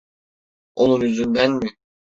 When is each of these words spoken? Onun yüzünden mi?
Onun 0.75 1.01
yüzünden 1.05 1.51
mi? 1.61 1.77